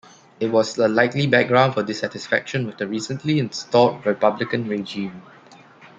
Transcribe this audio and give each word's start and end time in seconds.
It 0.39 0.47
was 0.51 0.79
a 0.79 0.87
likely 0.87 1.27
background 1.27 1.75
for 1.75 1.83
dissatisfaction 1.83 2.65
with 2.65 2.79
the 2.79 2.87
recently 2.87 3.37
installed 3.37 4.03
Republican 4.03 4.67
regime. 4.67 5.21